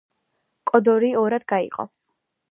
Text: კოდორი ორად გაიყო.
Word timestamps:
კოდორი 0.71 1.11
ორად 1.23 1.45
გაიყო. 1.53 1.85